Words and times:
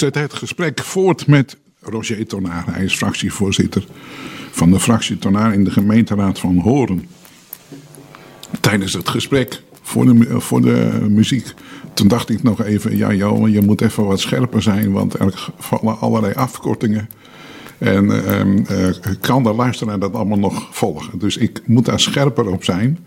zet 0.00 0.14
het 0.14 0.34
gesprek 0.34 0.80
voort 0.80 1.26
met 1.26 1.56
Roger 1.80 2.26
Tonaar. 2.26 2.64
Hij 2.66 2.84
is 2.84 2.96
fractievoorzitter 2.96 3.84
van 4.50 4.70
de 4.70 4.80
fractie 4.80 5.18
Tonaar 5.18 5.54
in 5.54 5.64
de 5.64 5.70
gemeenteraad 5.70 6.38
van 6.38 6.58
Horen. 6.58 7.06
Tijdens 8.60 8.92
het 8.92 9.08
gesprek 9.08 9.62
voor 9.82 10.04
de, 10.04 10.40
voor 10.40 10.60
de 10.60 11.06
muziek. 11.08 11.54
Toen 11.94 12.08
dacht 12.08 12.28
ik 12.28 12.42
nog 12.42 12.62
even, 12.62 12.96
ja 12.96 13.12
Johan, 13.12 13.50
je 13.50 13.62
moet 13.62 13.80
even 13.80 14.04
wat 14.04 14.20
scherper 14.20 14.62
zijn, 14.62 14.92
want 14.92 15.18
er 15.18 15.48
vallen 15.58 15.98
allerlei 15.98 16.34
afkortingen. 16.34 17.08
En 17.78 18.10
eh, 18.66 19.14
kan 19.20 19.42
de 19.42 19.52
luisteraar 19.52 19.98
dat 19.98 20.14
allemaal 20.14 20.38
nog 20.38 20.68
volgen? 20.70 21.18
Dus 21.18 21.36
ik 21.36 21.62
moet 21.66 21.84
daar 21.84 22.00
scherper 22.00 22.46
op 22.46 22.64
zijn. 22.64 22.98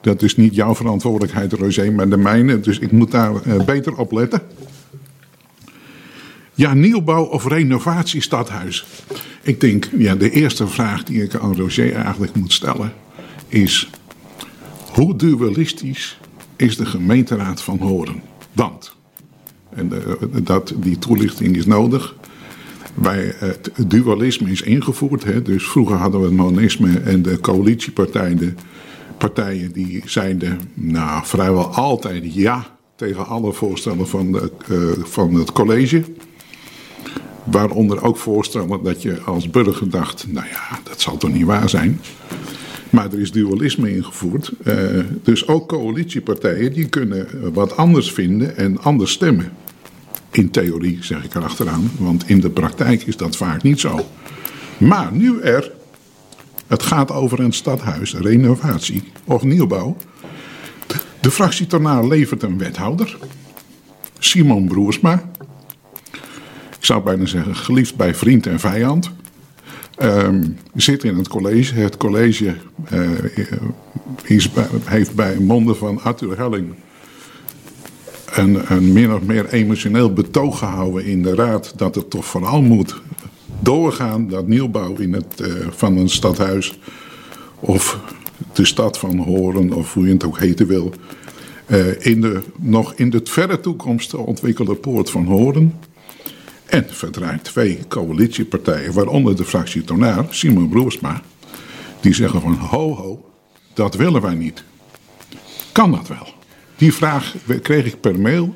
Dat 0.00 0.22
is 0.22 0.36
niet 0.36 0.54
jouw 0.54 0.74
verantwoordelijkheid, 0.74 1.52
Roger, 1.52 1.92
maar 1.92 2.08
de 2.08 2.16
mijne. 2.16 2.60
Dus 2.60 2.78
ik 2.78 2.92
moet 2.92 3.10
daar 3.10 3.34
eh, 3.42 3.64
beter 3.64 3.96
op 3.96 4.12
letten. 4.12 4.42
Ja, 6.58 6.74
nieuwbouw 6.74 7.24
of 7.24 7.46
renovatie 7.46 8.20
stadhuis. 8.20 8.86
Ik 9.42 9.60
denk, 9.60 9.88
ja, 9.98 10.14
de 10.14 10.30
eerste 10.30 10.66
vraag 10.66 11.04
die 11.04 11.22
ik 11.22 11.34
aan 11.34 11.56
Roger 11.56 11.94
eigenlijk 11.94 12.34
moet 12.34 12.52
stellen 12.52 12.92
is... 13.48 13.90
Hoe 14.92 15.16
dualistisch 15.16 16.18
is 16.56 16.76
de 16.76 16.86
gemeenteraad 16.86 17.62
van 17.62 17.78
Horen? 17.78 18.22
Want, 18.52 18.96
en 19.74 19.92
eh, 19.92 20.14
dat, 20.42 20.74
die 20.76 20.98
toelichting 20.98 21.56
is 21.56 21.66
nodig... 21.66 22.14
Wij, 22.94 23.34
het 23.36 23.70
dualisme 23.86 24.50
is 24.50 24.62
ingevoerd. 24.62 25.24
Hè? 25.24 25.42
Dus 25.42 25.66
vroeger 25.66 25.96
hadden 25.96 26.20
we 26.20 26.26
het 26.26 26.36
monisme 26.36 26.98
en 26.98 27.22
de 27.22 27.40
coalitiepartijen... 27.40 28.58
Partijen 29.18 29.72
die 29.72 30.02
zeiden 30.04 30.60
nou, 30.74 31.26
vrijwel 31.26 31.66
altijd 31.66 32.34
ja 32.34 32.76
tegen 32.96 33.26
alle 33.26 33.52
voorstellen 33.52 34.08
van, 34.08 34.40
eh, 34.40 34.50
van 35.02 35.34
het 35.34 35.52
college... 35.52 36.04
Waaronder 37.50 38.02
ook 38.02 38.16
voorstellen 38.16 38.82
dat 38.82 39.02
je 39.02 39.20
als 39.20 39.50
burger 39.50 39.90
dacht, 39.90 40.26
nou 40.28 40.46
ja, 40.46 40.78
dat 40.82 41.00
zal 41.00 41.16
toch 41.16 41.32
niet 41.32 41.44
waar 41.44 41.68
zijn. 41.68 42.00
Maar 42.90 43.12
er 43.12 43.20
is 43.20 43.32
dualisme 43.32 43.96
ingevoerd. 43.96 44.52
Uh, 44.64 44.74
dus 45.22 45.48
ook 45.48 45.68
coalitiepartijen 45.68 46.72
die 46.72 46.88
kunnen 46.88 47.52
wat 47.52 47.76
anders 47.76 48.12
vinden 48.12 48.56
en 48.56 48.80
anders 48.82 49.12
stemmen. 49.12 49.52
In 50.30 50.50
theorie 50.50 50.98
zeg 51.00 51.24
ik 51.24 51.34
erachteraan, 51.34 51.90
want 51.98 52.28
in 52.28 52.40
de 52.40 52.50
praktijk 52.50 53.02
is 53.02 53.16
dat 53.16 53.36
vaak 53.36 53.62
niet 53.62 53.80
zo. 53.80 54.08
Maar 54.78 55.12
nu 55.12 55.40
er, 55.40 55.72
het 56.66 56.82
gaat 56.82 57.12
over 57.12 57.40
een 57.40 57.52
stadhuis, 57.52 58.14
renovatie 58.14 59.02
of 59.24 59.42
nieuwbouw. 59.42 59.96
De 61.20 61.30
fractie 61.30 61.66
levert 62.08 62.42
een 62.42 62.58
wethouder, 62.58 63.18
Simon 64.18 64.68
Broersma 64.68 65.30
zou 66.88 67.02
bijna 67.02 67.26
zeggen, 67.26 67.56
geliefd 67.56 67.96
bij 67.96 68.14
vriend 68.14 68.46
en 68.46 68.60
vijand. 68.60 69.10
Um, 70.02 70.58
zit 70.74 71.04
in 71.04 71.16
het 71.16 71.28
college. 71.28 71.74
Het 71.74 71.96
college 71.96 72.54
bij, 74.54 74.66
heeft 74.84 75.14
bij 75.14 75.36
monden 75.38 75.76
van 75.76 76.02
Arthur 76.02 76.38
Helling 76.38 76.74
een, 78.30 78.72
een 78.72 78.92
min 78.92 79.12
of 79.12 79.22
meer 79.22 79.48
emotioneel 79.48 80.12
betoog 80.12 80.58
gehouden 80.58 81.04
in 81.04 81.22
de 81.22 81.34
raad 81.34 81.72
dat 81.76 81.94
het 81.94 82.10
toch 82.10 82.24
vooral 82.24 82.62
moet 82.62 83.00
doorgaan, 83.60 84.28
dat 84.28 84.46
nieuwbouw 84.46 84.96
in 84.96 85.12
het, 85.12 85.40
uh, 85.40 85.66
van 85.70 85.96
een 85.96 86.08
stadhuis 86.08 86.78
of 87.60 87.98
de 88.52 88.64
stad 88.64 88.98
van 88.98 89.18
Horen 89.18 89.72
of 89.72 89.94
hoe 89.94 90.06
je 90.06 90.12
het 90.12 90.24
ook 90.24 90.38
heten 90.38 90.66
wil, 90.66 90.92
uh, 91.66 92.06
in 92.06 92.20
de, 92.20 92.40
nog 92.58 92.94
in 92.94 93.10
de 93.10 93.20
verre 93.24 93.60
toekomst 93.60 94.10
te 94.10 94.18
ontwikkelde 94.18 94.74
poort 94.74 95.10
van 95.10 95.24
Horen. 95.24 95.74
En 96.68 96.86
verdraait 96.88 97.44
twee 97.44 97.78
coalitiepartijen, 97.88 98.92
waaronder 98.92 99.36
de 99.36 99.44
fractie 99.44 99.84
Tonaar, 99.84 100.26
Simon 100.30 100.68
Broersma, 100.68 101.22
die 102.00 102.14
zeggen 102.14 102.40
van 102.40 102.54
ho 102.54 102.94
ho, 102.94 103.30
dat 103.74 103.94
willen 103.94 104.22
wij 104.22 104.34
niet. 104.34 104.64
Kan 105.72 105.90
dat 105.90 106.08
wel? 106.08 106.34
Die 106.76 106.94
vraag 106.94 107.34
kreeg 107.62 107.86
ik 107.86 108.00
per 108.00 108.20
mail 108.20 108.54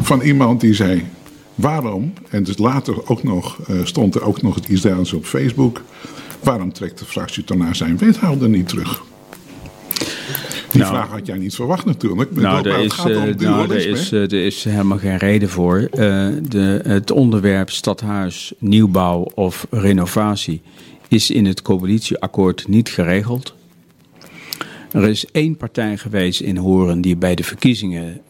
van 0.00 0.20
iemand 0.20 0.60
die 0.60 0.74
zei, 0.74 1.06
waarom, 1.54 2.12
en 2.28 2.42
dus 2.42 2.58
later 2.58 3.08
ook 3.08 3.22
nog, 3.22 3.58
uh, 3.70 3.84
stond 3.84 4.14
er 4.14 4.22
ook 4.22 4.42
nog 4.42 4.54
het 4.54 4.66
dergelijks 4.66 5.12
op 5.12 5.24
Facebook, 5.24 5.82
waarom 6.42 6.72
trekt 6.72 6.98
de 6.98 7.04
fractie 7.04 7.44
Tonaar 7.44 7.76
zijn 7.76 7.98
wethouder 7.98 8.48
niet 8.48 8.68
terug? 8.68 9.02
Die 10.70 10.80
nou, 10.80 10.94
vraag 10.94 11.08
had 11.08 11.26
jij 11.26 11.36
niet 11.36 11.54
verwacht 11.54 11.84
natuurlijk. 11.84 12.36
Nou, 12.36 12.68
er 12.68 12.78
is, 12.78 12.98
uh, 12.98 13.04
nou 13.34 13.70
er, 13.70 13.86
is, 13.86 14.12
uh, 14.12 14.22
er 14.22 14.32
is 14.46 14.64
helemaal 14.64 14.98
geen 14.98 15.16
reden 15.16 15.48
voor. 15.48 15.80
Uh, 15.80 15.88
de, 16.48 16.80
het 16.86 17.10
onderwerp 17.10 17.70
stadhuis, 17.70 18.52
nieuwbouw 18.58 19.30
of 19.34 19.66
renovatie 19.70 20.62
is 21.08 21.30
in 21.30 21.46
het 21.46 21.62
coalitieakkoord 21.62 22.68
niet 22.68 22.88
geregeld. 22.88 23.54
Er 24.92 25.08
is 25.08 25.26
één 25.32 25.56
partij 25.56 25.96
geweest 25.96 26.40
in 26.40 26.56
Horen 26.56 27.00
die 27.00 27.16
bij 27.16 27.34
de 27.34 27.44
verkiezingen 27.44 28.20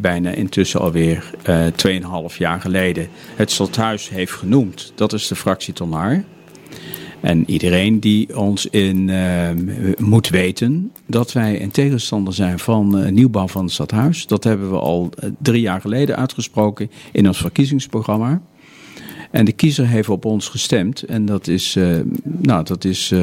bijna 0.00 0.30
intussen 0.30 0.80
alweer 0.80 1.24
2,5 2.30 2.36
jaar 2.38 2.60
geleden 2.60 3.08
het 3.36 3.50
stadhuis 3.50 4.08
heeft 4.08 4.32
genoemd. 4.32 4.92
Dat 4.94 5.12
is 5.12 5.28
de 5.28 5.36
fractie 5.36 5.74
Tonaar. 5.74 6.24
En 7.22 7.50
iedereen 7.50 8.00
die 8.00 8.38
ons 8.38 8.66
in 8.66 9.08
uh, 9.08 9.48
moet 9.98 10.28
weten 10.28 10.92
dat 11.12 11.32
wij 11.32 11.62
een 11.62 11.70
tegenstander 11.70 12.34
zijn 12.34 12.58
van 12.58 12.98
uh, 12.98 13.10
nieuwbouw 13.10 13.48
van 13.48 13.64
het 13.64 13.72
stadhuis. 13.72 14.26
Dat 14.26 14.44
hebben 14.44 14.70
we 14.70 14.78
al 14.78 15.10
uh, 15.24 15.30
drie 15.38 15.60
jaar 15.60 15.80
geleden 15.80 16.16
uitgesproken 16.16 16.90
in 17.12 17.26
ons 17.26 17.38
verkiezingsprogramma. 17.38 18.42
En 19.30 19.44
de 19.44 19.52
kiezer 19.52 19.86
heeft 19.86 20.08
op 20.08 20.24
ons 20.24 20.48
gestemd. 20.48 21.02
En 21.02 21.26
dat 21.26 21.48
is, 21.48 21.76
nou, 22.22 22.64
dat 22.64 22.84
is, 22.84 23.14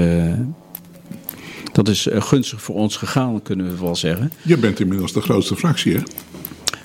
dat 1.72 1.88
is 1.88 2.08
gunstig 2.12 2.62
voor 2.62 2.76
ons 2.76 2.98
gegaan, 2.98 3.42
kunnen 3.42 3.72
we 3.72 3.80
wel 3.80 3.96
zeggen. 3.96 4.32
Je 4.42 4.58
bent 4.58 4.80
inmiddels 4.80 5.14
de 5.14 5.22
grootste 5.22 5.56
fractie, 5.56 5.94
hè? 5.94 6.02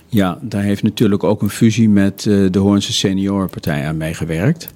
Ja, 0.09 0.39
daar 0.43 0.63
heeft 0.63 0.83
natuurlijk 0.83 1.25
ook 1.25 1.43
een 1.43 1.51
fusie 1.51 1.89
met 1.89 2.23
de 2.23 2.59
Hoornse 2.59 2.93
Seniorenpartij 2.93 3.87
aan 3.87 3.97
meegewerkt. 3.97 4.75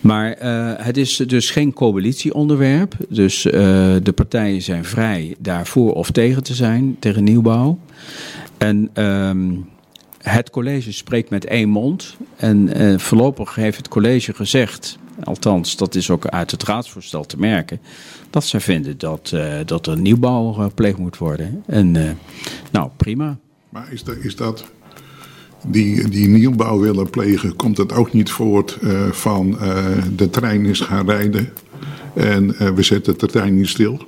Maar 0.00 0.42
uh, 0.42 0.72
het 0.76 0.96
is 0.96 1.16
dus 1.16 1.50
geen 1.50 1.72
coalitieonderwerp. 1.72 2.94
Dus 3.08 3.44
uh, 3.44 3.52
de 4.02 4.12
partijen 4.14 4.62
zijn 4.62 4.84
vrij 4.84 5.34
daarvoor 5.38 5.92
of 5.92 6.10
tegen 6.10 6.42
te 6.42 6.54
zijn, 6.54 6.96
tegen 6.98 7.24
nieuwbouw. 7.24 7.78
En 8.58 9.04
um, 9.04 9.68
het 10.18 10.50
college 10.50 10.92
spreekt 10.92 11.30
met 11.30 11.44
één 11.44 11.68
mond. 11.68 12.16
En 12.36 12.82
uh, 12.82 12.98
voorlopig 12.98 13.54
heeft 13.54 13.76
het 13.76 13.88
college 13.88 14.34
gezegd, 14.34 14.98
althans 15.24 15.76
dat 15.76 15.94
is 15.94 16.10
ook 16.10 16.26
uit 16.26 16.50
het 16.50 16.62
raadsvoorstel 16.64 17.24
te 17.24 17.38
merken, 17.38 17.80
dat 18.30 18.44
zij 18.44 18.60
vinden 18.60 18.98
dat, 18.98 19.36
dat 19.64 19.86
er 19.86 19.98
nieuwbouw 19.98 20.52
gepleegd 20.52 20.98
moet 20.98 21.18
worden. 21.18 21.62
En 21.66 22.18
nou, 22.70 22.90
prima. 22.96 23.38
Maar 23.68 23.92
is, 23.92 24.02
de, 24.02 24.20
is 24.22 24.36
dat 24.36 24.64
die, 25.66 26.08
die 26.08 26.28
nieuwbouw 26.28 26.78
willen 26.78 27.10
plegen, 27.10 27.56
komt 27.56 27.76
het 27.76 27.92
ook 27.92 28.12
niet 28.12 28.30
voort 28.30 28.78
uh, 28.82 29.10
van 29.10 29.58
uh, 29.62 29.86
de 30.16 30.30
trein 30.30 30.64
is 30.64 30.80
gaan 30.80 31.10
rijden 31.10 31.48
en 32.14 32.44
uh, 32.44 32.70
we 32.70 32.82
zetten 32.82 33.18
de 33.18 33.26
trein 33.26 33.54
niet 33.54 33.68
stil? 33.68 34.06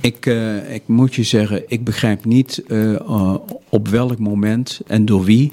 Ik, 0.00 0.26
ik 0.70 0.82
moet 0.86 1.14
je 1.14 1.22
zeggen, 1.22 1.62
ik 1.66 1.84
begrijp 1.84 2.24
niet 2.24 2.62
op 3.68 3.88
welk 3.88 4.18
moment 4.18 4.80
en 4.86 5.04
door 5.04 5.24
wie 5.24 5.52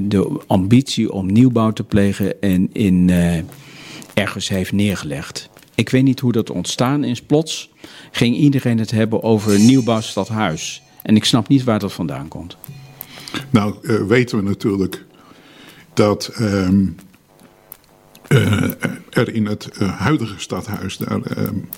de 0.00 0.40
ambitie 0.46 1.12
om 1.12 1.32
nieuwbouw 1.32 1.72
te 1.72 1.84
plegen 1.84 2.40
en 2.40 2.68
in, 2.72 3.10
ergens 4.14 4.48
heeft 4.48 4.72
neergelegd. 4.72 5.50
Ik 5.74 5.88
weet 5.88 6.02
niet 6.02 6.20
hoe 6.20 6.32
dat 6.32 6.50
ontstaan 6.50 7.04
is. 7.04 7.22
Plots 7.22 7.70
ging 8.10 8.36
iedereen 8.36 8.78
het 8.78 8.90
hebben 8.90 9.22
over 9.22 9.58
nieuwbouw 9.58 10.00
stadhuis. 10.00 10.82
En 11.02 11.16
ik 11.16 11.24
snap 11.24 11.48
niet 11.48 11.64
waar 11.64 11.78
dat 11.78 11.92
vandaan 11.92 12.28
komt. 12.28 12.56
Nou, 13.50 13.74
uh, 13.82 14.02
weten 14.06 14.36
we 14.36 14.42
natuurlijk 14.42 15.04
dat 15.94 16.32
um, 16.40 16.96
uh, 18.28 18.62
er 19.10 19.34
in 19.34 19.46
het 19.46 19.68
uh, 19.82 19.98
huidige 19.98 20.34
stadhuis 20.36 20.96
daar 20.96 21.20
um, 21.38 21.68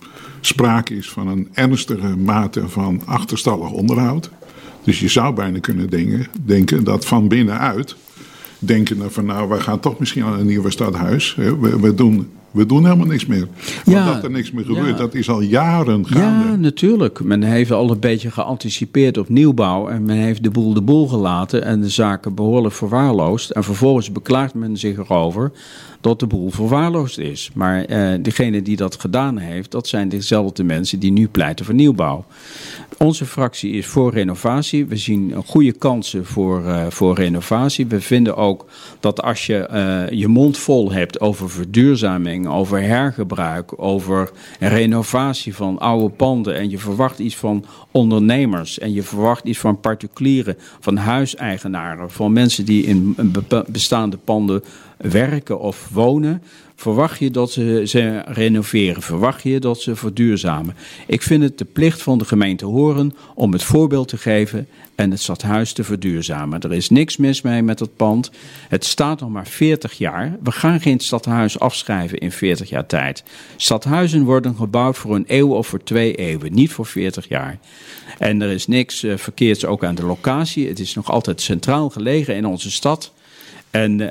sprake 0.41 0.97
is 0.97 1.11
van 1.11 1.29
een 1.29 1.49
ernstige 1.53 2.17
mate 2.17 2.69
van 2.69 3.03
achterstallig 3.05 3.71
onderhoud. 3.71 4.31
Dus 4.85 5.01
je 5.01 5.09
zou 5.09 5.35
bijna 5.35 5.59
kunnen 5.59 5.91
denken, 5.91 6.27
denken 6.45 6.85
dat 6.85 7.06
van 7.06 7.29
binnenuit 7.29 7.97
denken 8.59 9.12
van 9.12 9.27
nou, 9.27 9.49
we 9.49 9.61
gaan 9.61 9.81
toch 9.81 9.99
misschien 9.99 10.25
aan 10.25 10.39
een 10.39 10.47
nieuwe 10.47 10.71
stadhuis. 10.71 11.35
We, 11.35 11.81
we 11.81 11.95
doen 11.95 12.31
we 12.55 12.67
doen 12.67 12.85
helemaal 12.85 13.06
niks 13.06 13.27
meer. 13.27 13.49
Ja, 13.85 14.12
dat 14.12 14.25
er 14.25 14.31
niks 14.31 14.53
meer 14.53 14.65
gebeurt, 14.65 14.99
dat 14.99 15.15
is 15.15 15.29
al 15.29 15.41
jaren 15.41 16.06
gaande. 16.06 16.49
Ja, 16.49 16.56
natuurlijk. 16.56 17.23
Men 17.23 17.43
heeft 17.43 17.71
al 17.71 17.91
een 17.91 18.01
beetje 18.01 18.31
geanticipeerd 18.31 19.19
op 19.19 19.29
nieuwbouw 19.29 19.89
en 19.89 20.05
men 20.05 20.17
heeft 20.17 20.43
de 20.43 20.51
boel 20.51 20.75
de 20.75 20.83
boel 20.83 21.09
gelaten 21.09 21.65
en 21.65 21.81
de 21.81 21.89
zaken 21.89 22.35
behoorlijk 22.35 22.75
verwaarloosd. 22.75 23.51
En 23.51 23.65
vervolgens 23.65 24.12
beklaagt 24.12 24.55
men 24.55 24.77
zich 24.77 24.99
erover 24.99 25.53
dat 26.05 26.21
de 26.21 26.27
boel 26.27 26.51
verwaarloosd 26.51 27.19
is. 27.19 27.51
Maar 27.55 27.91
uh, 27.91 28.15
degene 28.23 28.62
die 28.62 28.77
dat 28.77 29.01
gedaan 29.01 29.39
heeft, 29.39 29.71
dat 29.71 29.89
zijn 29.89 30.09
dezelfde 30.09 30.65
mensen 30.65 30.99
die 30.99 31.12
nu 31.12 31.29
pleiten 31.29 31.65
voor 31.65 31.75
nieuwbouw. 31.75 32.25
Onze 32.99 33.27
fractie 33.27 33.73
is 33.73 33.87
voor 33.87 34.12
renovatie. 34.12 34.87
We 34.87 34.97
zien 34.97 35.35
goede 35.47 35.73
kansen 35.73 36.27
voor, 36.27 36.62
uh, 36.65 36.87
voor 36.89 37.15
renovatie. 37.15 37.87
We 37.87 38.01
vinden 38.01 38.37
ook 38.37 38.67
dat 39.01 39.23
als 39.23 39.47
je 39.47 39.69
uh, 39.73 40.19
je 40.19 40.29
mond 40.29 40.59
vol 40.59 40.93
hebt 40.93 41.21
over 41.21 41.51
verduurzaming, 41.51 42.49
over 42.49 42.83
hergebruik, 42.83 43.83
over 43.83 44.31
renovatie 44.61 45.55
van 45.55 45.79
oude 45.79 46.15
panden 46.15 46.56
en 46.56 46.71
je 46.71 46.79
verwacht 46.79 47.19
iets 47.19 47.37
van 47.37 47.65
ondernemers 47.91 48.79
en 48.79 48.93
je 48.93 49.03
verwacht 49.03 49.45
iets 49.45 49.59
van 49.59 49.81
particulieren, 49.81 50.56
van 50.81 50.97
huiseigenaren, 50.97 52.11
van 52.11 52.33
mensen 52.33 52.65
die 52.65 52.85
in 52.85 53.17
bestaande 53.67 54.17
panden 54.17 54.62
werken 54.96 55.61
of 55.61 55.88
wonen, 55.93 56.43
verwacht 56.76 57.19
je 57.19 57.31
dat 57.31 57.52
ze, 57.52 57.82
ze 57.87 58.23
renoveren, 58.26 59.02
verwacht 59.02 59.43
je 59.43 59.61
dat 59.61 59.81
ze 59.81 59.96
verduurzamen. 59.96 60.76
Ik 61.06 61.23
vind 61.23 61.43
het 61.43 61.58
de 61.58 61.64
plicht 61.64 62.02
van 62.02 62.19
de 62.19 62.25
gemeente 62.25 62.64
Horen 62.64 63.14
om 63.35 63.52
het 63.52 63.62
voorbeeld 63.62 64.08
te 64.08 64.17
geven 64.17 64.69
en 64.94 65.11
het 65.11 65.20
stadhuis 65.20 65.73
te 65.73 65.85
verduurzamen. 65.85 66.61
Er 66.61 66.73
is 66.73 66.91
niks 66.91 67.17
mis 67.17 67.43
mee 67.43 67.62
met 67.62 67.79
het 67.79 67.96
pand. 67.96 68.31
Het 68.69 68.85
staat 68.85 69.20
nog 69.20 69.31
maar 69.31 69.46
40 69.46 69.93
jaar. 69.93 70.37
We 70.43 70.52
gaan 70.52 70.81
geen 70.81 71.00
stadhuis 71.00 71.58
afschrijven 71.58 72.19
in 72.19 72.32
40 72.32 72.69
jaar 72.69 72.87
tijd. 72.87 73.25
Stadhuizen 73.56 74.25
worden 74.25 74.56
gebouwd 74.56 74.96
voor 74.96 75.14
een 75.14 75.25
eeuw 75.26 75.55
of 75.55 75.67
voor 75.67 75.82
twee 75.82 76.14
eeuwen, 76.14 76.55
niet 76.55 76.73
voor 76.73 76.87
40 76.87 77.29
jaar. 77.29 77.58
En 78.19 78.43
er 78.43 78.50
is 78.50 78.67
niks 78.67 79.05
uh, 79.05 79.17
verkeerds 79.17 79.64
ook 79.64 79.85
aan 79.85 79.94
de 79.94 80.06
locatie. 80.06 80.69
Het 80.69 80.79
is 80.79 80.94
nog 80.94 81.11
altijd 81.11 81.41
centraal 81.41 81.91
gelegen 81.91 82.37
in 82.37 82.46
onze 82.46 82.70
stad. 82.70 83.12
En 83.75 84.00
uh, 84.00 84.09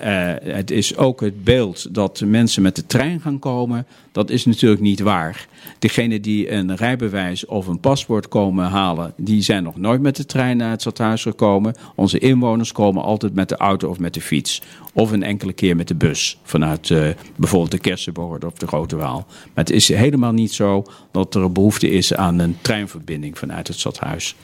het 0.54 0.72
is 0.72 0.98
ook 0.98 1.22
het 1.22 1.44
beeld 1.44 1.94
dat 1.94 2.22
mensen 2.26 2.62
met 2.62 2.76
de 2.76 2.86
trein 2.86 3.22
gaan 3.22 3.40
komen. 3.40 3.86
Dat 4.12 4.30
is 4.30 4.46
natuurlijk 4.46 4.82
niet 4.82 5.00
waar. 5.00 5.48
Degenen 5.80 6.22
die 6.22 6.52
een 6.52 6.76
rijbewijs 6.76 7.46
of 7.46 7.68
een 7.68 7.80
paspoort 7.80 8.28
komen 8.28 8.66
halen, 8.66 9.14
die 9.18 9.42
zijn 9.42 9.64
nog 9.64 9.78
nooit 9.78 10.02
met 10.02 10.16
de 10.16 10.26
trein 10.26 10.58
naar 10.58 10.70
het 10.70 10.82
stadhuis 10.82 11.22
gekomen. 11.22 11.76
Onze 11.96 12.20
inwoners 12.20 12.72
komen 12.72 13.04
altijd 13.04 13.34
met 13.34 13.50
de 13.50 13.58
auto 13.58 13.90
of 13.90 14.00
met 14.00 14.14
de 14.14 14.22
fiets. 14.22 14.62
Of 14.94 15.12
een 15.12 15.24
enkele 15.24 15.54
keer 15.54 15.76
met 15.76 15.88
de 15.88 15.96
bus 15.96 16.40
vanuit 16.44 16.90
uh, 16.90 17.08
bijvoorbeeld 17.36 17.72
de 17.72 17.80
Kersenboord 17.80 18.46
of 18.46 18.54
de 18.54 18.68
Grote 18.68 18.96
Waal. 18.96 19.26
Maar 19.28 19.64
het 19.64 19.70
is 19.70 19.88
helemaal 19.88 20.34
niet 20.34 20.54
zo 20.54 20.84
dat 21.12 21.36
er 21.36 21.42
een 21.42 21.54
behoefte 21.54 21.90
is 21.90 22.14
aan 22.14 22.40
een 22.40 22.58
treinverbinding 22.62 23.38
vanuit 23.38 23.68
het 23.68 23.80
stadhuis. 23.80 24.36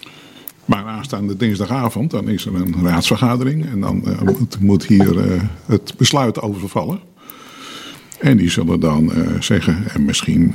Maar 0.69 0.85
aanstaande 0.85 1.37
dinsdagavond, 1.37 2.11
dan 2.11 2.27
is 2.27 2.45
er 2.45 2.55
een 2.55 2.75
raadsvergadering. 2.83 3.65
En 3.65 3.79
dan 3.79 4.03
uh, 4.05 4.21
moet, 4.21 4.59
moet, 4.59 4.85
hier 4.85 5.15
uh, 5.15 5.41
het 5.65 5.93
besluit 5.97 6.41
overvallen. 6.41 6.99
En 8.19 8.37
die 8.37 8.49
zullen 8.49 8.79
dan 8.79 9.11
uh, 9.15 9.27
zeggen, 9.39 9.83
en 9.93 10.05
misschien 10.05 10.53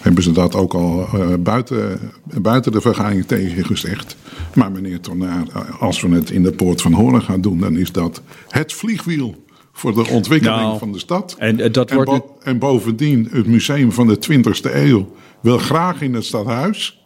hebben 0.00 0.22
ze 0.22 0.32
dat 0.32 0.54
ook 0.54 0.74
al 0.74 1.08
buiten, 1.40 2.00
buiten 2.40 2.72
de 2.72 2.80
vergadering 2.80 3.26
tegen 3.26 3.64
gezegd. 3.64 4.16
Maar 4.54 4.72
meneer 4.72 5.00
Tornaar, 5.00 5.44
als 5.78 6.00
we 6.00 6.08
het 6.08 6.30
in 6.30 6.42
de 6.42 6.52
poort 6.52 6.82
van 6.82 6.92
Horen 6.92 7.22
gaan 7.22 7.40
doen, 7.40 7.58
dan 7.58 7.76
is 7.76 7.92
dat 7.92 8.22
het 8.48 8.72
vliegwiel 8.72 9.44
voor 9.72 9.94
de 9.94 10.08
ontwikkeling 10.08 10.60
nou, 10.60 10.78
van 10.78 10.92
de 10.92 10.98
stad. 10.98 11.34
En, 11.38 11.72
dat 11.72 11.90
wordt... 11.92 12.10
en, 12.10 12.18
bo 12.18 12.38
en 12.42 12.58
bovendien, 12.58 13.28
het 13.30 13.46
museum 13.46 13.92
van 13.92 14.06
de 14.06 14.18
20e 14.30 14.74
eeuw 14.74 15.12
wil 15.40 15.58
graag 15.58 16.02
in 16.02 16.14
het 16.14 16.24
stadhuis. 16.24 16.99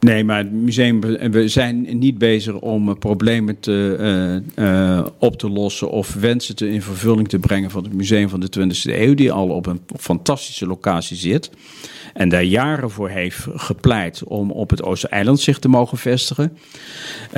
Nee, 0.00 0.24
maar 0.24 0.38
het 0.38 0.52
museum, 0.52 1.00
we 1.30 1.48
zijn 1.48 1.98
niet 1.98 2.18
bezig 2.18 2.54
om 2.54 2.98
problemen 2.98 3.60
te, 3.60 3.96
uh, 4.56 4.64
uh, 4.66 5.06
op 5.18 5.38
te 5.38 5.50
lossen 5.50 5.90
of 5.90 6.14
wensen 6.14 6.56
te, 6.56 6.68
in 6.68 6.82
vervulling 6.82 7.28
te 7.28 7.38
brengen 7.38 7.70
van 7.70 7.84
het 7.84 7.92
museum 7.92 8.28
van 8.28 8.40
de 8.40 8.48
20e 8.58 8.98
eeuw, 8.98 9.14
die 9.14 9.32
al 9.32 9.48
op 9.48 9.66
een 9.66 9.80
fantastische 9.98 10.66
locatie 10.66 11.16
zit. 11.16 11.50
En 12.14 12.28
daar 12.28 12.42
jaren 12.42 12.90
voor 12.90 13.08
heeft 13.08 13.46
gepleit 13.54 14.24
om 14.24 14.50
op 14.50 14.70
het 14.70 14.82
Oostereiland 14.82 15.40
zich 15.40 15.58
te 15.58 15.68
mogen 15.68 15.98
vestigen. 15.98 16.56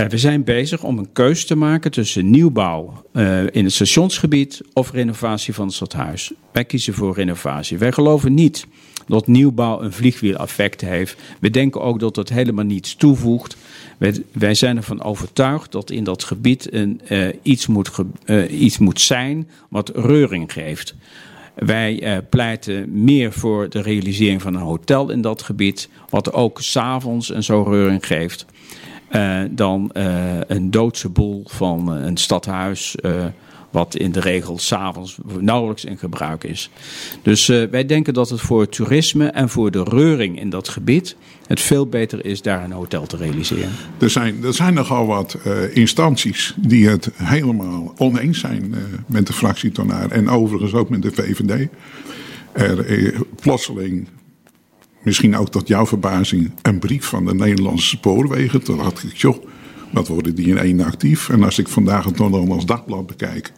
We 0.09 0.19
zijn 0.19 0.45
bezig 0.45 0.83
om 0.83 0.99
een 0.99 1.13
keus 1.13 1.47
te 1.47 1.57
maken 1.57 1.91
tussen 1.91 2.31
nieuwbouw 2.31 3.05
in 3.51 3.65
het 3.65 3.73
stationsgebied 3.73 4.61
of 4.73 4.93
renovatie 4.93 5.55
van 5.55 5.67
het 5.67 5.75
stadhuis. 5.75 6.33
Wij 6.53 6.65
kiezen 6.65 6.95
voor 6.95 7.15
renovatie. 7.15 7.79
Wij 7.79 7.93
geloven 7.93 8.35
niet 8.35 8.67
dat 9.07 9.27
nieuwbouw 9.27 9.83
een 9.83 9.93
vliegwiel-effect 9.93 10.81
heeft. 10.81 11.17
We 11.41 11.51
denken 11.51 11.81
ook 11.81 12.01
dat 12.01 12.17
het 12.17 12.29
helemaal 12.29 12.65
niets 12.65 12.95
toevoegt. 12.95 13.57
Wij, 14.33 14.55
zijn 14.55 14.77
ervan 14.77 15.03
overtuigd 15.03 15.73
dat 15.73 15.91
in 15.91 16.05
dat 16.05 16.25
gebied 16.25 16.73
een, 16.73 17.01
uh, 17.09 17.29
iets, 17.43 17.67
moet 17.67 17.91
uh, 18.27 18.63
iets 18.63 18.79
moet 18.79 19.01
zijn 19.01 19.49
wat 19.69 19.93
reuring 19.95 20.53
geeft. 20.53 20.95
Wij 21.55 22.03
uh, 22.03 22.19
pleiten 22.31 23.03
meer 23.03 23.33
voor 23.33 23.69
de 23.69 23.81
realisering 23.81 24.43
van 24.43 24.55
een 24.55 24.61
hotel 24.61 25.11
in 25.11 25.21
dat 25.21 25.43
gebied, 25.43 25.89
wat 26.09 26.33
ook 26.33 26.61
s'avonds 26.61 27.31
en 27.31 27.45
zo 27.45 27.63
reuring 27.63 28.07
geeft, 28.07 28.47
dan 29.51 29.91
een 30.47 30.71
doodse 30.71 31.09
boel 31.09 31.43
van 31.47 31.89
een 31.89 32.17
stadhuis 32.17 32.95
wat 33.73 33.97
in 33.97 34.13
de 34.13 34.21
regel 34.21 34.59
s'avonds 34.59 35.19
nauwelijks 35.39 35.85
in 35.85 35.99
gebruik 35.99 36.45
is. 36.45 36.71
Dus 37.23 37.49
uh, 37.49 37.65
wij 37.71 37.87
denken 37.87 38.15
dat 38.15 38.29
het 38.29 38.41
voor 38.41 38.69
toerisme 38.69 39.27
en 39.27 39.49
voor 39.49 39.71
de 39.71 39.83
reuring 39.83 40.41
in 40.41 40.51
dat 40.51 40.69
gebied 40.69 41.17
het 41.47 41.61
veel 41.61 41.87
beter 41.87 42.25
is 42.25 42.43
daar 42.43 42.65
een 42.65 42.73
hotel 42.73 43.07
te 43.07 43.17
realiseren. 43.17 43.71
Er 43.99 44.11
zijn, 44.11 44.45
er 44.45 44.55
zijn 44.55 44.75
nogal 44.75 45.07
wat 45.07 45.39
uh, 45.47 45.77
instanties 45.77 46.55
die 46.57 46.89
het 46.89 47.11
helemaal 47.15 47.95
oneens 47.97 48.41
zijn 48.41 48.65
uh, 48.71 48.77
met 49.07 49.27
de 49.27 49.33
fractietonaar 49.33 50.11
en 50.11 50.29
overigens 50.29 50.75
ook 50.75 50.89
met 50.89 51.03
de 51.03 51.13
VVD. 51.13 51.69
Er 52.53 53.15
plotseling 53.41 54.09
misschien 55.03 55.37
ook 55.37 55.51
tot 55.51 55.69
jouw 55.69 55.87
verbazing, 55.87 56.51
een 56.63 56.79
brief 56.79 57.05
van 57.05 57.25
de 57.25 57.35
Nederlandse 57.35 57.89
spoorwegen. 57.89 58.63
Toen 58.63 58.77
dacht 58.77 59.05
ik, 59.05 59.17
joh, 59.17 59.45
wat 59.93 60.09
worden 60.09 60.35
die 60.35 60.47
in 60.47 60.59
één 60.59 60.81
actief? 60.81 61.29
En 61.29 61.43
als 61.43 61.59
ik 61.59 61.69
vandaag 61.69 62.05
het 62.05 62.19
Nederlands 62.19 62.67
Dagblad 62.67 63.07
bekijk, 63.07 63.53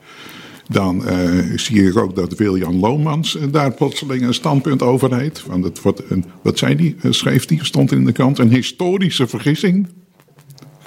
dan 0.69 1.03
uh, 1.09 1.59
zie 1.59 1.89
ik 1.89 1.97
ook 1.97 2.17
dat 2.17 2.35
Wiljan 2.35 2.79
Loomans 2.79 3.39
daar 3.51 3.73
plotseling 3.73 4.23
een 4.23 4.35
standpunt 4.35 4.83
over 4.83 5.17
heeft. 5.17 5.47
Want 5.47 5.65
het 5.65 5.83
wordt 5.83 6.11
een, 6.11 6.25
wat 6.43 6.59
zei 6.59 6.77
die, 6.77 6.97
uh, 7.03 7.13
schreef 7.13 7.47
die, 7.47 7.65
stond 7.65 7.93
in 7.93 8.05
de 8.05 8.13
krant, 8.13 8.39
een 8.39 8.51
historische 8.51 9.27
vergissing. 9.27 9.89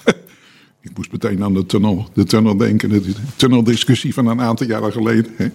ik 0.82 0.92
moest 0.96 1.12
meteen 1.12 1.44
aan 1.44 1.54
de 1.54 1.66
tunnel, 1.66 2.10
de 2.14 2.24
tunnel 2.24 2.58
denken, 2.58 2.90
de 2.90 3.14
tunneldiscussie 3.36 4.14
van 4.14 4.28
een 4.28 4.42
aantal 4.42 4.68
jaren 4.68 4.92
geleden. 4.92 5.54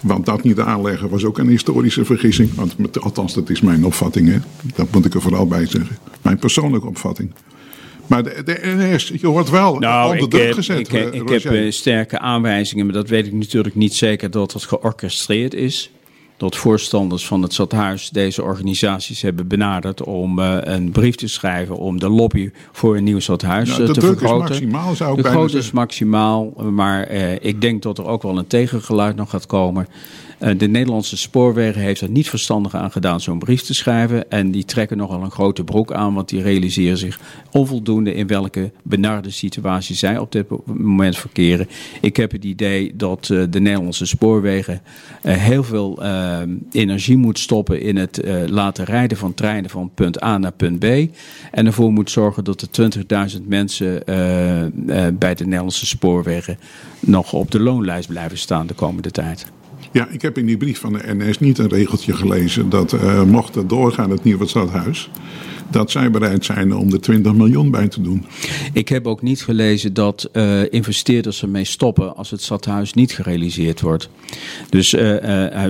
Want 0.00 0.26
dat 0.26 0.42
niet 0.42 0.60
aanleggen 0.60 1.08
was 1.08 1.24
ook 1.24 1.38
een 1.38 1.48
historische 1.48 2.04
vergissing. 2.04 2.54
Want, 2.54 3.00
althans, 3.00 3.34
dat 3.34 3.50
is 3.50 3.60
mijn 3.60 3.84
opvatting. 3.84 4.28
Hè. 4.28 4.38
Dat 4.74 4.92
moet 4.92 5.04
ik 5.04 5.14
er 5.14 5.22
vooral 5.22 5.46
bij 5.46 5.66
zeggen. 5.66 5.96
Mijn 6.22 6.38
persoonlijke 6.38 6.86
opvatting. 6.86 7.32
Maar 8.06 8.22
de, 8.22 8.42
de 8.44 8.60
NS, 8.62 9.12
je 9.20 9.26
wordt 9.26 9.50
wel 9.50 9.78
nou, 9.78 10.12
onder 10.12 10.28
druk 10.28 10.54
gezet. 10.54 10.78
Ik, 10.78 10.92
ik, 10.92 11.14
ik 11.14 11.28
heb 11.28 11.52
uh, 11.52 11.70
sterke 11.70 12.18
aanwijzingen, 12.18 12.84
maar 12.84 12.94
dat 12.94 13.08
weet 13.08 13.26
ik 13.26 13.32
natuurlijk 13.32 13.74
niet 13.74 13.94
zeker 13.94 14.30
dat 14.30 14.52
het 14.52 14.64
georchestreerd 14.64 15.54
is. 15.54 15.90
Dat 16.36 16.56
voorstanders 16.56 17.26
van 17.26 17.42
het 17.42 17.52
stadhuis 17.52 18.10
deze 18.10 18.42
organisaties 18.42 19.22
hebben 19.22 19.48
benaderd 19.48 20.02
om 20.02 20.38
uh, 20.38 20.56
een 20.60 20.90
brief 20.90 21.14
te 21.14 21.28
schrijven 21.28 21.76
om 21.76 21.98
de 21.98 22.08
lobby 22.08 22.50
voor 22.72 22.96
een 22.96 23.04
nieuw 23.04 23.20
stadhuis 23.20 23.68
nou, 23.68 23.92
te 23.92 24.00
vergroten. 24.00 24.54
Is 24.54 24.60
maximaal, 24.60 24.94
zou 24.94 25.16
ik 25.18 25.22
de 25.22 25.30
grootte 25.30 25.58
is 25.58 25.70
maximaal, 25.70 26.44
maar 26.70 27.10
ik 27.40 27.60
denk 27.60 27.82
dat 27.82 27.98
er 27.98 28.06
ook 28.06 28.22
wel 28.22 28.38
een 28.38 28.46
tegengeluid 28.46 29.16
nog 29.16 29.30
gaat 29.30 29.46
komen. 29.46 29.86
Eh, 30.42 30.58
de 30.58 30.68
Nederlandse 30.68 31.16
spoorwegen 31.16 31.80
heeft 31.80 32.00
er 32.00 32.10
niet 32.10 32.28
verstandig 32.28 32.74
aan 32.74 32.90
gedaan 32.90 33.20
zo'n 33.20 33.38
brief 33.38 33.62
te 33.62 33.74
schrijven. 33.74 34.30
En 34.30 34.50
die 34.50 34.64
trekken 34.64 34.96
nogal 34.96 35.22
een 35.22 35.30
grote 35.30 35.64
broek 35.64 35.92
aan, 35.92 36.14
want 36.14 36.28
die 36.28 36.42
realiseren 36.42 36.98
zich 36.98 37.20
onvoldoende 37.50 38.14
in 38.14 38.26
welke 38.26 38.70
benarde 38.82 39.30
situatie 39.30 39.96
zij 39.96 40.18
op 40.18 40.32
dit 40.32 40.46
moment 40.66 41.16
verkeren. 41.16 41.68
Ik 42.00 42.16
heb 42.16 42.32
het 42.32 42.44
idee 42.44 42.96
dat 42.96 43.28
uh, 43.28 43.44
de 43.50 43.60
Nederlandse 43.60 44.06
spoorwegen 44.06 44.82
uh, 45.22 45.34
heel 45.34 45.64
veel 45.64 46.02
energie 46.72 47.16
moet 47.16 47.38
stoppen 47.38 47.80
in 47.80 47.96
het 47.96 48.22
laten 48.46 48.84
rijden 48.84 49.18
van 49.18 49.34
treinen 49.34 49.70
van 49.70 49.90
punt 49.94 50.22
A 50.22 50.38
naar 50.38 50.52
punt 50.52 50.78
B. 50.78 50.84
En 51.50 51.66
ervoor 51.66 51.92
moet 51.92 52.10
zorgen 52.10 52.44
dat 52.44 52.60
er 52.60 52.90
20.000 53.38 53.42
mensen 53.46 54.02
bij 55.18 55.34
de 55.34 55.44
Nederlandse 55.44 55.86
spoorwegen 55.86 56.58
nog 57.00 57.32
op 57.32 57.50
de 57.50 57.60
loonlijst 57.60 58.08
blijven 58.08 58.38
staan 58.38 58.66
de 58.66 58.74
komende 58.74 59.10
tijd. 59.10 59.46
Ja, 59.92 60.08
ik 60.08 60.22
heb 60.22 60.38
in 60.38 60.46
die 60.46 60.56
brief 60.56 60.78
van 60.78 60.92
de 60.92 61.14
NS 61.16 61.38
niet 61.38 61.58
een 61.58 61.68
regeltje 61.68 62.12
gelezen 62.12 62.68
dat 62.68 62.92
uh, 62.92 63.22
mocht 63.22 63.54
het 63.54 63.68
doorgaan 63.68 64.10
het 64.10 64.24
nieuwe 64.24 64.46
stadhuis, 64.46 65.10
dat 65.70 65.90
zij 65.90 66.10
bereid 66.10 66.44
zijn 66.44 66.74
om 66.74 66.92
er 66.92 67.00
20 67.00 67.34
miljoen 67.34 67.70
bij 67.70 67.88
te 67.88 68.00
doen. 68.00 68.24
Ik 68.72 68.88
heb 68.88 69.06
ook 69.06 69.22
niet 69.22 69.42
gelezen 69.42 69.94
dat 69.94 70.28
uh, 70.32 70.72
investeerders 70.72 71.42
ermee 71.42 71.64
stoppen 71.64 72.16
als 72.16 72.30
het 72.30 72.42
stadhuis 72.42 72.94
niet 72.94 73.12
gerealiseerd 73.12 73.80
wordt. 73.80 74.08
Dus 74.68 74.94
uh, 74.94 75.16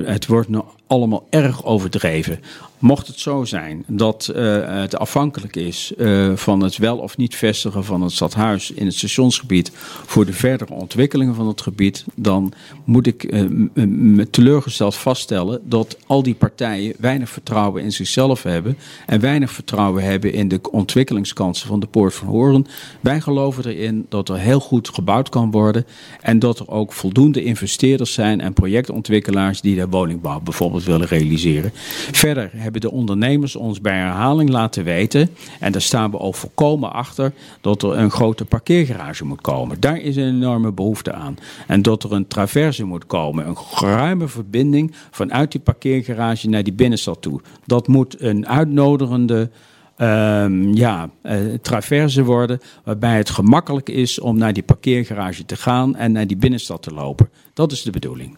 het 0.04 0.26
wordt 0.26 0.48
nog 0.48 0.74
allemaal 0.92 1.26
erg 1.30 1.64
overdreven. 1.64 2.40
Mocht 2.78 3.06
het 3.06 3.18
zo 3.20 3.44
zijn 3.44 3.84
dat 3.86 4.32
uh, 4.36 4.80
het 4.80 4.96
afhankelijk 4.96 5.56
is 5.56 5.92
uh, 5.96 6.36
van 6.36 6.60
het 6.60 6.76
wel 6.76 6.98
of 6.98 7.16
niet 7.16 7.36
vestigen 7.36 7.84
van 7.84 8.02
het 8.02 8.12
stadhuis 8.12 8.70
in 8.70 8.86
het 8.86 8.94
stationsgebied 8.94 9.70
voor 10.06 10.26
de 10.26 10.32
verdere 10.32 10.74
ontwikkelingen 10.74 11.34
van 11.34 11.46
het 11.46 11.60
gebied, 11.60 12.04
dan 12.14 12.52
moet 12.84 13.06
ik 13.06 13.32
uh, 13.74 14.24
teleurgesteld 14.30 14.94
vaststellen 14.94 15.60
dat 15.64 15.96
al 16.06 16.22
die 16.22 16.34
partijen 16.34 16.94
weinig 16.98 17.30
vertrouwen 17.30 17.82
in 17.82 17.92
zichzelf 17.92 18.42
hebben 18.42 18.78
en 19.06 19.20
weinig 19.20 19.50
vertrouwen 19.50 20.02
hebben 20.02 20.32
in 20.32 20.48
de 20.48 20.60
ontwikkelingskansen 20.70 21.68
van 21.68 21.80
de 21.80 21.86
Poort 21.86 22.14
van 22.14 22.28
Horen. 22.28 22.66
Wij 23.00 23.20
geloven 23.20 23.66
erin 23.66 24.06
dat 24.08 24.28
er 24.28 24.38
heel 24.38 24.60
goed 24.60 24.88
gebouwd 24.88 25.28
kan 25.28 25.50
worden 25.50 25.86
en 26.20 26.38
dat 26.38 26.58
er 26.58 26.68
ook 26.68 26.92
voldoende 26.92 27.44
investeerders 27.44 28.12
zijn 28.12 28.40
en 28.40 28.52
projectontwikkelaars 28.52 29.60
die 29.60 29.76
de 29.76 29.88
woningbouw 29.88 30.40
bijvoorbeeld 30.40 30.81
willen 30.84 31.06
realiseren. 31.06 31.70
Verder 32.12 32.50
hebben 32.54 32.80
de 32.80 32.90
ondernemers 32.90 33.56
ons 33.56 33.80
bij 33.80 33.96
herhaling 33.96 34.50
laten 34.50 34.84
weten, 34.84 35.30
en 35.60 35.72
daar 35.72 35.80
staan 35.80 36.10
we 36.10 36.18
ook 36.18 36.34
volkomen 36.34 36.92
achter, 36.92 37.32
dat 37.60 37.82
er 37.82 37.98
een 37.98 38.10
grote 38.10 38.44
parkeergarage 38.44 39.24
moet 39.24 39.40
komen. 39.40 39.80
Daar 39.80 40.00
is 40.00 40.16
een 40.16 40.28
enorme 40.28 40.72
behoefte 40.72 41.12
aan. 41.12 41.36
En 41.66 41.82
dat 41.82 42.02
er 42.02 42.12
een 42.12 42.26
traverse 42.26 42.84
moet 42.84 43.06
komen, 43.06 43.46
een 43.46 43.56
ruime 43.80 44.28
verbinding 44.28 44.94
vanuit 45.10 45.52
die 45.52 45.60
parkeergarage 45.60 46.48
naar 46.48 46.62
die 46.62 46.72
binnenstad 46.72 47.22
toe. 47.22 47.40
Dat 47.66 47.88
moet 47.88 48.20
een 48.20 48.48
uitnodigende. 48.48 49.50
Um, 49.98 50.74
ja, 50.74 51.10
uh, 51.22 51.54
traverse 51.62 52.24
worden, 52.24 52.60
waarbij 52.84 53.16
het 53.16 53.30
gemakkelijk 53.30 53.88
is 53.88 54.20
om 54.20 54.38
naar 54.38 54.52
die 54.52 54.62
parkeergarage 54.62 55.44
te 55.44 55.56
gaan 55.56 55.96
en 55.96 56.12
naar 56.12 56.26
die 56.26 56.36
binnenstad 56.36 56.82
te 56.82 56.94
lopen. 56.94 57.28
Dat 57.52 57.72
is 57.72 57.82
de 57.82 57.90
bedoeling. 57.90 58.36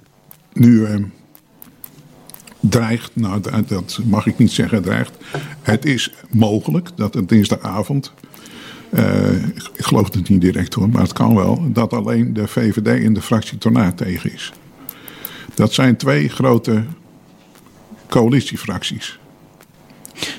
Nu, 0.52 0.86
dreigt, 2.68 3.10
nou 3.12 3.40
dat 3.66 4.00
mag 4.04 4.26
ik 4.26 4.38
niet 4.38 4.52
zeggen 4.52 4.82
dreigt. 4.82 5.12
Het 5.62 5.84
is 5.84 6.12
mogelijk 6.30 6.88
dat 6.96 7.14
een 7.14 7.26
dinsdagavond, 7.26 8.12
uh, 8.90 9.32
ik 9.52 9.84
geloof 9.84 10.14
het 10.14 10.28
niet 10.28 10.40
direct 10.40 10.74
hoor, 10.74 10.88
maar 10.88 11.02
het 11.02 11.12
kan 11.12 11.34
wel, 11.34 11.72
dat 11.72 11.92
alleen 11.92 12.32
de 12.32 12.46
VVD 12.46 13.02
in 13.02 13.14
de 13.14 13.22
fractie 13.22 13.58
Tornaar 13.58 13.94
tegen 13.94 14.32
is. 14.32 14.52
Dat 15.54 15.72
zijn 15.72 15.96
twee 15.96 16.28
grote 16.28 16.84
coalitiefracties. 18.08 19.18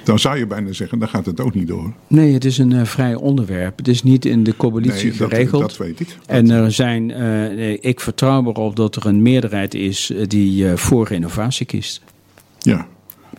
Dan 0.04 0.20
zou 0.20 0.38
je 0.38 0.48
bijna 0.48 0.74
zeggen, 0.74 1.00
dan 1.00 1.08
gaat 1.08 1.26
het 1.26 1.42
ook 1.42 1.54
niet 1.54 1.68
door. 1.68 1.94
Nee, 2.08 2.34
het 2.34 2.46
is 2.46 2.58
een 2.58 2.72
uh, 2.72 2.86
vrij 2.86 3.16
onderwerp. 3.16 3.78
Het 3.78 3.88
is 3.88 4.04
niet 4.04 4.26
in 4.26 4.44
de 4.44 4.58
coalitie 4.58 5.10
nee, 5.10 5.18
geregeld. 5.18 5.62
Dat, 5.62 5.78
weet 5.78 6.00
ik. 6.00 6.18
En 6.26 6.50
er 6.50 6.72
zijn, 6.72 7.10
uh, 7.10 7.78
ik 7.80 8.00
vertrouw 8.00 8.46
erop 8.46 8.76
dat 8.76 8.96
er 8.96 9.06
een 9.06 9.22
meerderheid 9.22 9.74
is 9.74 10.12
die 10.28 10.64
uh, 10.64 10.76
voor 10.76 11.08
renovatie 11.08 11.66
kiest. 11.66 12.02
Ja, 12.66 12.88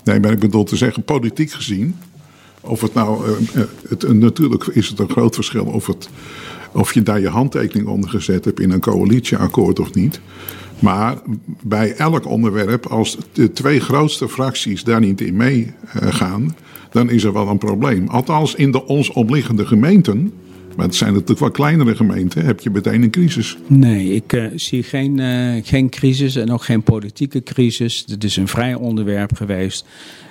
nee, 0.05 0.21
maar 0.21 0.33
ik 0.33 0.39
bedoel 0.39 0.65
te 0.65 0.77
zeggen, 0.77 1.05
politiek 1.05 1.51
gezien, 1.51 1.97
of 2.61 2.81
het 2.81 2.95
nou, 2.95 3.29
uh, 3.29 3.63
het, 3.89 4.13
natuurlijk 4.13 4.67
is 4.67 4.89
het 4.89 4.99
een 4.99 5.11
groot 5.11 5.35
verschil 5.35 5.65
of, 5.65 5.87
het, 5.87 6.09
of 6.73 6.95
je 6.95 7.03
daar 7.03 7.21
je 7.21 7.29
handtekening 7.29 7.89
onder 7.89 8.11
gezet 8.11 8.45
hebt 8.45 8.61
in 8.61 8.71
een 8.71 8.81
coalitieakkoord 8.81 9.79
of 9.79 9.95
niet. 9.95 10.21
Maar 10.79 11.17
bij 11.63 11.95
elk 11.95 12.27
onderwerp, 12.27 12.87
als 12.87 13.19
de 13.33 13.53
twee 13.53 13.81
grootste 13.81 14.29
fracties 14.29 14.85
daar 14.85 15.01
niet 15.01 15.21
in 15.21 15.37
meegaan, 15.37 16.57
dan 16.91 17.11
is 17.11 17.25
er 17.25 17.33
wel 17.33 17.49
een 17.49 17.59
probleem. 17.59 18.09
Althans, 18.09 18.55
in 18.55 18.71
de 18.71 18.87
ons 18.87 19.11
omliggende 19.11 19.67
gemeenten 19.67 20.33
maar 20.77 20.87
het 20.87 20.95
zijn 20.95 21.13
natuurlijk 21.13 21.41
wel 21.41 21.51
kleinere 21.51 21.97
gemeenten. 21.97 22.45
Heb 22.45 22.61
je 22.61 22.71
meteen 22.71 23.03
een 23.03 23.11
crisis? 23.11 23.57
Nee, 23.67 24.15
ik 24.15 24.33
uh, 24.33 24.47
zie 24.55 24.83
geen, 24.83 25.19
uh, 25.19 25.65
geen 25.65 25.89
crisis 25.89 26.37
en 26.37 26.53
ook 26.53 26.65
geen 26.65 26.83
politieke 26.83 27.43
crisis. 27.43 28.05
Het 28.07 28.25
is 28.25 28.37
een 28.37 28.49
vrij 28.49 28.75
onderwerp 28.75 29.37
geweest. 29.37 29.87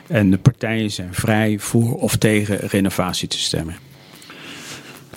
En 0.07 0.31
de 0.31 0.37
partijen 0.37 0.91
zijn 0.91 1.13
vrij 1.13 1.59
voor 1.59 1.95
of 1.95 2.15
tegen 2.15 2.57
renovatie 2.57 3.27
te 3.27 3.39
stemmen. 3.39 3.75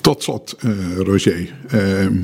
Tot 0.00 0.23
slot, 0.23 0.56
uh, 0.64 0.97
Roger. 0.97 1.52
Ehm, 1.68 2.16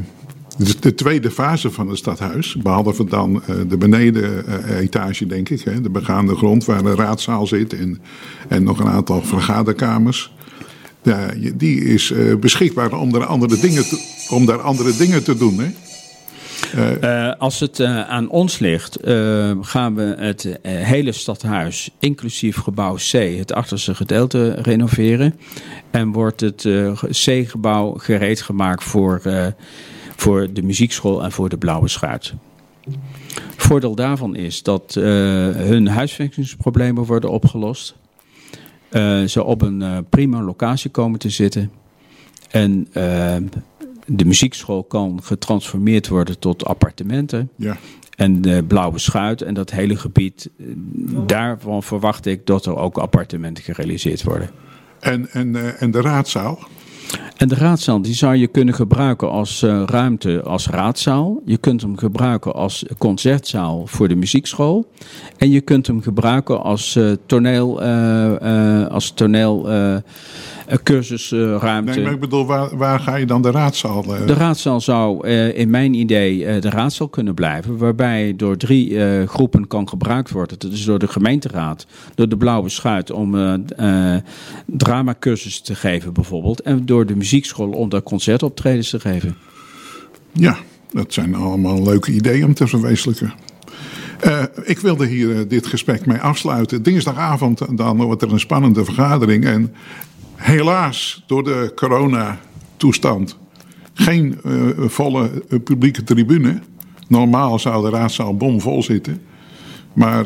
de 0.80 0.94
tweede 0.94 1.30
fase 1.30 1.70
van 1.70 1.88
het 1.88 1.98
stadhuis, 1.98 2.54
behalve 2.54 3.04
dan 3.04 3.42
de 3.68 3.76
benedenetage, 3.76 5.26
denk 5.26 5.48
ik, 5.48 5.82
de 5.82 5.90
begaande 5.90 6.34
grond 6.34 6.64
waar 6.64 6.82
de 6.82 6.94
raadzaal 6.94 7.46
zit 7.46 7.72
en, 7.72 8.00
en 8.48 8.62
nog 8.62 8.78
een 8.78 8.88
aantal 8.88 9.22
vergaderkamers. 9.22 10.33
Ja, 11.04 11.30
die 11.54 11.84
is 11.84 12.10
uh, 12.10 12.36
beschikbaar 12.36 12.92
om 12.92 13.12
daar 13.12 13.26
andere 13.26 13.60
dingen 13.60 13.88
te, 13.88 14.24
om 14.30 14.46
daar 14.46 14.60
andere 14.60 14.96
dingen 14.96 15.24
te 15.24 15.36
doen. 15.36 15.58
Hè? 15.58 15.70
Uh, 16.74 17.02
uh, 17.02 17.32
als 17.38 17.60
het 17.60 17.80
aan 17.84 18.28
ons 18.28 18.58
ligt, 18.58 18.98
gaan 19.60 19.94
we 19.94 20.14
het 20.18 20.58
hele 20.62 21.12
stadhuis, 21.12 21.90
inclusief 21.98 22.56
gebouw 22.56 22.94
C, 22.94 23.12
het 23.12 23.52
achterste 23.52 23.94
gedeelte, 23.94 24.50
renoveren. 24.62 25.34
En 25.90 26.12
wordt 26.12 26.40
het 26.40 26.68
C-gebouw 27.08 27.94
gereed 27.94 28.42
gemaakt 28.42 28.84
voor, 28.84 29.22
voor 30.16 30.52
de 30.52 30.62
muziekschool 30.62 31.24
en 31.24 31.32
voor 31.32 31.48
de 31.48 31.58
Blauwe 31.58 31.88
Schuit. 31.88 32.34
Voordeel 33.56 33.94
daarvan 33.94 34.36
is 34.36 34.62
dat 34.62 34.94
hun 34.94 35.86
huisvestingsproblemen 35.86 37.04
worden 37.04 37.30
opgelost 37.30 37.94
ze 39.28 39.44
op 39.44 39.62
een 39.62 39.80
uh, 39.80 39.98
prima 40.08 40.42
locatie 40.42 40.90
komen 40.90 41.18
te 41.18 41.30
zitten. 41.30 41.70
En 42.50 42.86
uh, 42.88 43.36
de 44.06 44.24
muziekschool 44.24 44.84
kan 44.84 45.20
getransformeerd 45.22 46.08
worden 46.08 46.38
tot 46.38 46.64
appartementen. 46.64 47.50
Ja. 47.56 47.76
En 48.16 48.42
de 48.42 48.64
Blauwe 48.64 48.98
Schuit 48.98 49.42
en 49.42 49.54
dat 49.54 49.70
hele 49.70 49.96
gebied, 49.96 50.50
daarvan 51.26 51.82
verwacht 51.82 52.26
ik 52.26 52.46
dat 52.46 52.66
er 52.66 52.76
ook 52.76 52.98
appartementen 52.98 53.64
gerealiseerd 53.64 54.22
worden. 54.22 54.50
En, 55.00 55.30
en, 55.30 55.78
en 55.78 55.90
de 55.90 56.00
raadzaal? 56.00 56.58
En 57.36 57.48
de 57.48 57.54
raadzaal 57.54 58.02
die 58.02 58.14
zou 58.14 58.36
je 58.36 58.46
kunnen 58.46 58.74
gebruiken 58.74 59.30
als 59.30 59.62
uh, 59.62 59.82
ruimte 59.86 60.42
als 60.42 60.68
raadzaal. 60.68 61.42
Je 61.44 61.56
kunt 61.56 61.80
hem 61.80 61.96
gebruiken 61.96 62.54
als 62.54 62.84
concertzaal 62.98 63.86
voor 63.86 64.08
de 64.08 64.14
muziekschool. 64.14 64.90
En 65.36 65.50
je 65.50 65.60
kunt 65.60 65.86
hem 65.86 66.02
gebruiken 66.02 66.62
als 66.62 66.96
uh, 66.96 67.12
toneel, 67.26 67.82
uh, 67.82 68.86
als 68.86 69.10
toneel 69.10 69.68
cursusruimte. 70.82 71.92
nee, 71.92 72.02
maar 72.02 72.12
ik 72.12 72.20
bedoel, 72.20 72.46
waar, 72.46 72.76
waar 72.76 73.00
ga 73.00 73.16
je 73.16 73.26
dan 73.26 73.42
de 73.42 73.50
raadzaal? 73.50 74.02
De 74.02 74.34
raadzaal 74.34 74.80
zou 74.80 75.28
in 75.28 75.70
mijn 75.70 75.94
idee 75.94 76.60
de 76.60 76.70
raadzaal 76.70 77.08
kunnen 77.08 77.34
blijven. 77.34 77.78
Waarbij 77.78 78.34
door 78.36 78.56
drie 78.56 78.98
groepen 79.26 79.66
kan 79.66 79.88
gebruikt 79.88 80.30
worden. 80.30 80.58
Dat 80.58 80.72
is 80.72 80.84
door 80.84 80.98
de 80.98 81.08
gemeenteraad, 81.08 81.86
door 82.14 82.28
de 82.28 82.36
Blauwe 82.36 82.68
Schuit 82.68 83.10
om 83.10 83.62
dramacursussen 84.66 85.64
te 85.64 85.74
geven 85.74 86.12
bijvoorbeeld. 86.12 86.60
En 86.60 86.86
door 86.86 87.06
de 87.06 87.16
muziekschool 87.16 87.70
om 87.70 87.88
daar 87.88 88.02
concertoptredens 88.02 88.90
te 88.90 89.00
geven. 89.00 89.36
Ja, 90.32 90.56
dat 90.92 91.12
zijn 91.12 91.34
allemaal 91.34 91.82
leuke 91.82 92.12
ideeën 92.12 92.44
om 92.44 92.54
te 92.54 92.66
verwezenlijken. 92.66 93.32
Uh, 94.26 94.42
ik 94.62 94.78
wilde 94.78 95.06
hier 95.06 95.28
uh, 95.28 95.38
dit 95.48 95.66
gesprek 95.66 96.06
mee 96.06 96.18
afsluiten. 96.18 96.82
Dinsdagavond 96.82 97.76
dan 97.76 97.96
wordt 97.96 98.22
er 98.22 98.32
een 98.32 98.40
spannende 98.40 98.84
vergadering. 98.84 99.44
En 99.44 99.74
helaas 100.44 101.24
door 101.26 101.44
de 101.44 101.72
coronatoestand 101.74 103.38
geen 103.92 104.38
uh, 104.46 104.68
volle 104.76 105.30
publieke 105.64 106.04
tribune. 106.04 106.60
Normaal 107.08 107.58
zou 107.58 107.84
de 107.84 107.96
raadzaal 107.96 108.36
bomvol 108.36 108.82
zitten. 108.82 109.20
Maar 109.92 110.24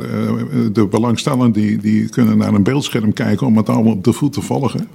de 0.72 0.86
belangstellenden 0.90 1.52
die, 1.52 1.78
die 1.78 2.08
kunnen 2.08 2.38
naar 2.38 2.54
een 2.54 2.62
beeldscherm 2.62 3.12
kijken 3.12 3.46
om 3.46 3.56
het 3.56 3.68
allemaal 3.68 3.92
op 3.92 4.04
de 4.04 4.12
voet 4.12 4.32
te 4.32 4.40
volgen. 4.40 4.88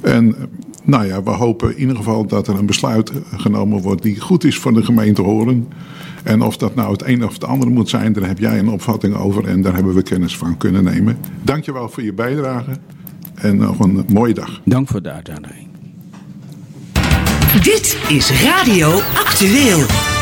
En 0.00 0.36
nou 0.84 1.06
ja, 1.06 1.22
we 1.22 1.30
hopen 1.30 1.74
in 1.74 1.80
ieder 1.80 1.96
geval 1.96 2.26
dat 2.26 2.48
er 2.48 2.58
een 2.58 2.66
besluit 2.66 3.12
genomen 3.36 3.82
wordt 3.82 4.02
die 4.02 4.20
goed 4.20 4.44
is 4.44 4.58
voor 4.58 4.72
de 4.72 4.84
gemeente 4.84 5.22
Horen. 5.22 5.68
En 6.22 6.42
of 6.42 6.56
dat 6.56 6.74
nou 6.74 6.92
het 6.92 7.06
een 7.06 7.24
of 7.24 7.32
het 7.32 7.44
andere 7.44 7.70
moet 7.70 7.88
zijn, 7.88 8.12
daar 8.12 8.26
heb 8.26 8.38
jij 8.38 8.58
een 8.58 8.68
opvatting 8.68 9.16
over 9.16 9.46
en 9.46 9.62
daar 9.62 9.74
hebben 9.74 9.94
we 9.94 10.02
kennis 10.02 10.36
van 10.36 10.56
kunnen 10.56 10.84
nemen. 10.84 11.18
Dankjewel 11.42 11.88
voor 11.88 12.02
je 12.02 12.12
bijdrage 12.12 12.78
en 13.44 13.56
nog 13.56 13.78
een 13.78 14.04
mooie 14.08 14.34
dag. 14.34 14.60
Dank 14.64 14.88
voor 14.88 15.02
de 15.02 15.10
uitnodiging. 15.10 15.68
Dit 17.62 17.98
is 18.08 18.42
Radio 18.42 19.00
Actueel. 19.14 20.13